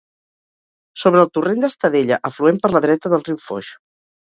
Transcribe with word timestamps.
Sobre 1.01 1.21
el 1.25 1.29
torrent 1.35 1.61
d'Estadella, 1.65 2.19
afluent 2.31 2.59
per 2.65 2.73
la 2.79 2.83
dreta 2.89 3.15
del 3.15 3.25
riu 3.31 3.41
Foix. 3.47 3.73